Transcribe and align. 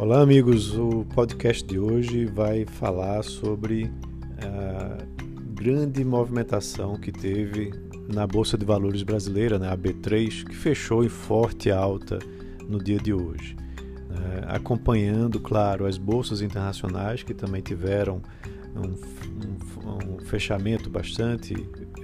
Olá, 0.00 0.22
amigos. 0.22 0.74
O 0.78 1.04
podcast 1.14 1.62
de 1.62 1.78
hoje 1.78 2.24
vai 2.24 2.64
falar 2.64 3.22
sobre 3.22 3.92
a 4.42 4.96
grande 5.52 6.02
movimentação 6.02 6.96
que 6.96 7.12
teve 7.12 7.70
na 8.08 8.26
Bolsa 8.26 8.56
de 8.56 8.64
Valores 8.64 9.02
brasileira, 9.02 9.58
né, 9.58 9.68
a 9.70 9.76
B3, 9.76 10.42
que 10.48 10.56
fechou 10.56 11.04
em 11.04 11.10
forte 11.10 11.70
alta 11.70 12.18
no 12.66 12.82
dia 12.82 12.96
de 12.96 13.12
hoje. 13.12 13.54
É, 14.10 14.56
acompanhando, 14.56 15.38
claro, 15.38 15.84
as 15.84 15.98
bolsas 15.98 16.40
internacionais 16.40 17.22
que 17.22 17.34
também 17.34 17.60
tiveram 17.60 18.22
um, 18.74 18.94
um, 19.86 20.14
um 20.14 20.18
fechamento 20.20 20.88
bastante 20.88 21.54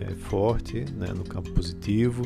é, 0.00 0.10
forte 0.16 0.84
né, 0.96 1.12
no 1.16 1.22
campo 1.22 1.52
positivo, 1.52 2.22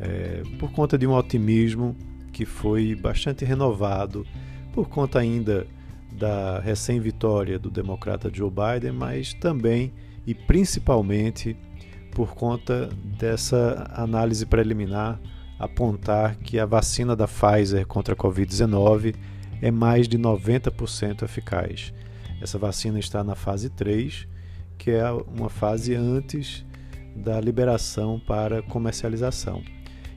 é, 0.00 0.42
por 0.58 0.72
conta 0.72 0.98
de 0.98 1.06
um 1.06 1.12
otimismo 1.12 1.96
que 2.32 2.44
foi 2.44 2.96
bastante 2.96 3.44
renovado 3.44 4.26
por 4.78 4.88
conta 4.88 5.18
ainda 5.18 5.66
da 6.12 6.60
recém-vitória 6.60 7.58
do 7.58 7.68
democrata 7.68 8.30
Joe 8.32 8.48
Biden, 8.48 8.92
mas 8.92 9.34
também 9.34 9.92
e 10.24 10.32
principalmente 10.32 11.56
por 12.12 12.36
conta 12.36 12.88
dessa 13.18 13.90
análise 13.92 14.46
preliminar 14.46 15.20
apontar 15.58 16.36
que 16.36 16.60
a 16.60 16.64
vacina 16.64 17.16
da 17.16 17.26
Pfizer 17.26 17.88
contra 17.88 18.14
a 18.14 18.16
Covid-19 18.16 19.16
é 19.60 19.68
mais 19.72 20.06
de 20.06 20.16
90% 20.16 21.24
eficaz. 21.24 21.92
Essa 22.40 22.56
vacina 22.56 23.00
está 23.00 23.24
na 23.24 23.34
fase 23.34 23.68
3, 23.70 24.28
que 24.78 24.92
é 24.92 25.10
uma 25.10 25.48
fase 25.48 25.96
antes 25.96 26.64
da 27.16 27.40
liberação 27.40 28.20
para 28.24 28.62
comercialização. 28.62 29.60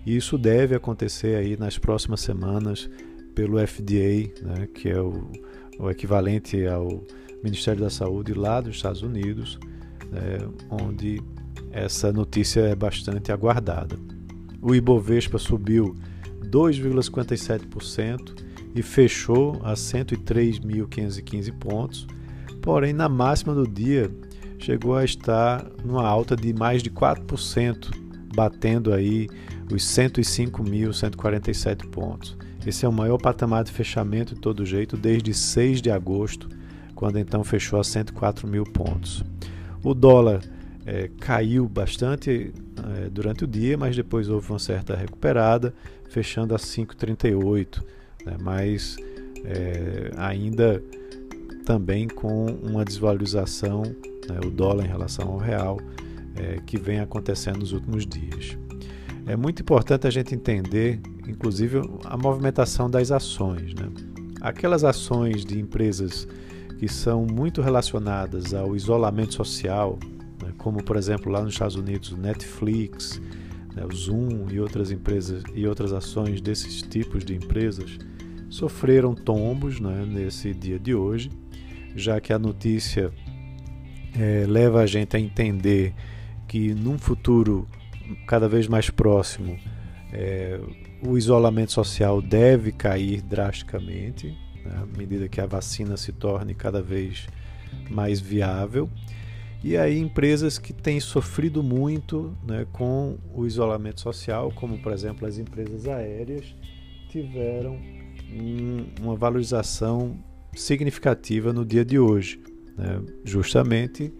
E 0.05 0.15
isso 0.15 0.37
deve 0.37 0.75
acontecer 0.75 1.35
aí 1.35 1.57
nas 1.57 1.79
próximas 1.79 2.21
semanas 2.21 2.87
pelo 3.33 3.65
FDA, 3.65 4.29
né, 4.41 4.67
que 4.73 4.89
é 4.89 4.99
o, 4.99 5.31
o, 5.79 5.89
equivalente 5.89 6.65
ao 6.65 7.01
Ministério 7.43 7.81
da 7.81 7.89
Saúde 7.89 8.33
lá 8.33 8.61
dos 8.61 8.75
Estados 8.75 9.01
Unidos, 9.01 9.57
né, 10.11 10.37
onde 10.69 11.21
essa 11.71 12.11
notícia 12.11 12.59
é 12.61 12.75
bastante 12.75 13.31
aguardada. 13.31 13.97
O 14.61 14.75
Ibovespa 14.75 15.37
subiu 15.37 15.95
2,57% 16.45 18.35
e 18.75 18.81
fechou 18.81 19.61
a 19.63 19.73
103.515 19.73 21.51
pontos, 21.57 22.05
porém 22.61 22.91
na 22.93 23.09
máxima 23.09 23.55
do 23.55 23.67
dia 23.67 24.09
chegou 24.59 24.95
a 24.95 25.03
estar 25.03 25.65
numa 25.83 26.07
alta 26.07 26.35
de 26.35 26.53
mais 26.53 26.83
de 26.83 26.91
4%, 26.91 27.89
batendo 28.35 28.93
aí 28.93 29.27
os 29.71 29.83
105.147 29.83 31.89
pontos. 31.89 32.37
Esse 32.65 32.85
é 32.85 32.89
o 32.89 32.93
maior 32.93 33.17
patamar 33.17 33.63
de 33.63 33.71
fechamento 33.71 34.35
de 34.35 34.41
todo 34.41 34.65
jeito 34.65 34.95
desde 34.95 35.33
6 35.33 35.81
de 35.81 35.89
agosto, 35.89 36.47
quando 36.93 37.17
então 37.17 37.43
fechou 37.43 37.79
a 37.79 37.83
104 37.83 38.47
mil 38.47 38.63
pontos. 38.63 39.23
O 39.83 39.93
dólar 39.93 40.41
é, 40.85 41.09
caiu 41.19 41.67
bastante 41.67 42.53
é, 42.97 43.09
durante 43.09 43.43
o 43.43 43.47
dia, 43.47 43.77
mas 43.77 43.95
depois 43.95 44.29
houve 44.29 44.49
uma 44.51 44.59
certa 44.59 44.95
recuperada, 44.95 45.73
fechando 46.09 46.53
a 46.53 46.57
5,38, 46.57 47.83
né, 48.25 48.37
mas 48.39 48.97
é, 49.43 50.11
ainda 50.17 50.83
também 51.65 52.07
com 52.07 52.45
uma 52.45 52.85
desvalorização, 52.85 53.83
né, 53.83 54.39
o 54.45 54.49
dólar 54.49 54.85
em 54.85 54.87
relação 54.87 55.29
ao 55.29 55.37
real, 55.37 55.79
é, 56.35 56.59
que 56.65 56.77
vem 56.77 56.99
acontecendo 56.99 57.59
nos 57.59 57.71
últimos 57.71 58.05
dias. 58.05 58.57
É 59.25 59.35
muito 59.35 59.61
importante 59.61 60.07
a 60.07 60.09
gente 60.09 60.33
entender, 60.33 60.99
inclusive, 61.27 61.81
a 62.05 62.17
movimentação 62.17 62.89
das 62.89 63.11
ações. 63.11 63.73
Né? 63.73 63.89
Aquelas 64.41 64.83
ações 64.83 65.45
de 65.45 65.59
empresas 65.59 66.27
que 66.79 66.87
são 66.87 67.25
muito 67.25 67.61
relacionadas 67.61 68.53
ao 68.53 68.75
isolamento 68.75 69.33
social, 69.33 69.99
né? 70.41 70.51
como 70.57 70.83
por 70.83 70.97
exemplo 70.97 71.31
lá 71.31 71.41
nos 71.41 71.53
Estados 71.53 71.75
Unidos 71.75 72.11
o 72.11 72.17
Netflix, 72.17 73.21
né? 73.75 73.85
o 73.85 73.95
Zoom 73.95 74.47
e 74.49 74.59
outras 74.59 74.91
empresas 74.91 75.43
e 75.53 75.67
outras 75.67 75.93
ações 75.93 76.41
desses 76.41 76.81
tipos 76.81 77.23
de 77.23 77.35
empresas 77.35 77.97
sofreram 78.49 79.13
tombos 79.13 79.79
né? 79.79 80.05
nesse 80.05 80.53
dia 80.53 80.79
de 80.79 80.95
hoje, 80.95 81.29
já 81.95 82.19
que 82.19 82.33
a 82.33 82.39
notícia 82.39 83.11
é, 84.17 84.45
leva 84.47 84.81
a 84.81 84.85
gente 84.85 85.15
a 85.15 85.19
entender 85.19 85.93
que 86.47 86.73
num 86.73 86.97
futuro 86.97 87.67
cada 88.27 88.47
vez 88.47 88.67
mais 88.67 88.89
próximo, 88.89 89.57
é, 90.11 90.59
o 91.05 91.17
isolamento 91.17 91.71
social 91.71 92.21
deve 92.21 92.71
cair 92.71 93.21
drasticamente, 93.21 94.27
né, 94.63 94.83
à 94.83 94.97
medida 94.97 95.27
que 95.27 95.39
a 95.39 95.45
vacina 95.45 95.97
se 95.97 96.11
torne 96.11 96.53
cada 96.53 96.81
vez 96.81 97.27
mais 97.89 98.19
viável. 98.19 98.89
E 99.63 99.77
aí 99.77 99.99
empresas 99.99 100.57
que 100.57 100.73
têm 100.73 100.99
sofrido 100.99 101.61
muito 101.61 102.35
né, 102.45 102.65
com 102.71 103.17
o 103.33 103.45
isolamento 103.45 104.01
social, 104.01 104.51
como 104.51 104.77
por 104.79 104.91
exemplo 104.91 105.27
as 105.27 105.37
empresas 105.37 105.87
aéreas, 105.87 106.55
tiveram 107.09 107.75
um, 108.33 108.85
uma 109.01 109.15
valorização 109.15 110.17
significativa 110.53 111.53
no 111.53 111.63
dia 111.63 111.85
de 111.85 111.99
hoje, 111.99 112.41
né, 112.77 113.01
justamente 113.23 114.11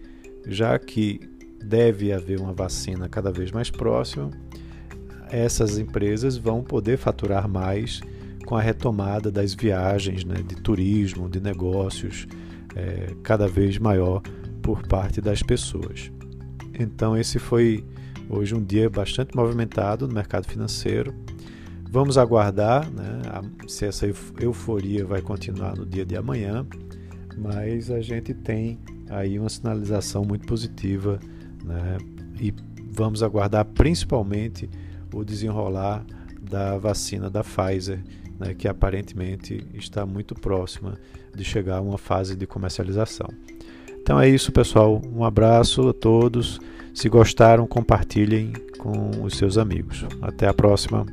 já 0.46 0.78
que 0.78 1.20
deve 1.64 2.12
haver 2.12 2.40
uma 2.40 2.52
vacina 2.52 3.08
cada 3.08 3.30
vez 3.30 3.52
mais 3.52 3.70
próxima, 3.70 4.30
essas 5.32 5.78
empresas 5.78 6.36
vão 6.36 6.62
poder 6.62 6.96
faturar 6.96 7.48
mais 7.48 8.00
com 8.46 8.56
a 8.56 8.60
retomada 8.60 9.30
das 9.30 9.54
viagens, 9.54 10.24
né, 10.24 10.36
de 10.46 10.56
turismo, 10.56 11.28
de 11.28 11.40
negócios, 11.40 12.26
é, 12.74 13.14
cada 13.22 13.48
vez 13.48 13.78
maior 13.78 14.20
por 14.60 14.86
parte 14.86 15.20
das 15.20 15.42
pessoas. 15.42 16.10
Então, 16.78 17.16
esse 17.16 17.38
foi 17.38 17.84
hoje 18.28 18.54
um 18.54 18.62
dia 18.62 18.88
bastante 18.88 19.36
movimentado 19.36 20.06
no 20.06 20.14
mercado 20.14 20.46
financeiro. 20.46 21.14
Vamos 21.90 22.16
aguardar 22.16 22.90
né, 22.90 23.20
se 23.68 23.86
essa 23.86 24.06
euforia 24.40 25.04
vai 25.04 25.20
continuar 25.20 25.76
no 25.76 25.84
dia 25.84 26.04
de 26.04 26.16
amanhã, 26.16 26.66
mas 27.36 27.90
a 27.90 28.00
gente 28.00 28.32
tem 28.32 28.78
aí 29.08 29.38
uma 29.38 29.48
sinalização 29.48 30.24
muito 30.24 30.46
positiva 30.46 31.18
né? 31.64 31.98
E 32.40 32.52
vamos 32.90 33.22
aguardar 33.22 33.64
principalmente 33.64 34.68
o 35.12 35.24
desenrolar 35.24 36.04
da 36.40 36.76
vacina 36.76 37.30
da 37.30 37.42
Pfizer, 37.42 38.02
né, 38.38 38.54
que 38.54 38.66
aparentemente 38.66 39.64
está 39.74 40.04
muito 40.04 40.34
próxima 40.34 40.98
de 41.34 41.44
chegar 41.44 41.76
a 41.76 41.80
uma 41.80 41.98
fase 41.98 42.36
de 42.36 42.46
comercialização. 42.46 43.28
Então 44.02 44.20
é 44.20 44.28
isso, 44.28 44.50
pessoal. 44.50 45.00
Um 45.14 45.24
abraço 45.24 45.88
a 45.88 45.92
todos. 45.92 46.60
Se 46.92 47.08
gostaram, 47.08 47.66
compartilhem 47.66 48.52
com 48.78 49.22
os 49.22 49.36
seus 49.36 49.56
amigos. 49.56 50.04
Até 50.20 50.48
a 50.48 50.52
próxima. 50.52 51.06